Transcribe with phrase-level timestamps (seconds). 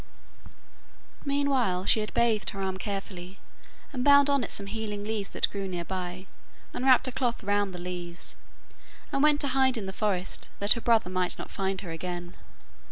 [1.25, 3.37] Meanwhile she had bathed her arm carefully,
[3.93, 6.25] and bound on it some healing leaves that grew near by,
[6.73, 8.35] and wrapped a cloth round the leaves,
[9.11, 12.35] and went to hide in the forest, that her brother might not find her again.